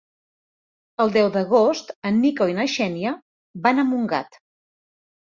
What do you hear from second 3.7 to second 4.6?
a Montgat.